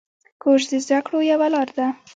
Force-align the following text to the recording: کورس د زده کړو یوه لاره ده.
کورس 0.41 0.65
د 0.71 0.73
زده 0.85 0.99
کړو 1.05 1.19
یوه 1.31 1.47
لاره 1.53 1.73
ده. 1.77 1.87